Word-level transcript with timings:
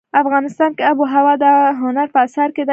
افغانستان 0.21 0.69
کې 0.75 0.83
آب 0.89 0.97
وهوا 0.99 1.33
د 1.43 1.45
هنر 1.81 2.07
په 2.13 2.19
اثار 2.25 2.49
کې 2.55 2.61
دي. 2.63 2.69